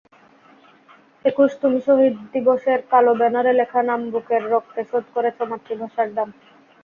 একুশ 1.25 1.51
তুমিশহীদ 1.61 2.15
দিবসের 2.33 2.79
কালো 2.91 3.13
ব্যানারে 3.19 3.51
লেখা 3.59 3.81
নামবুকের 3.83 4.43
রক্তে 4.53 4.81
শোধ 4.89 5.05
করেছ 5.15 5.37
মাতৃভাষার 5.51 6.09
দাম। 6.15 6.29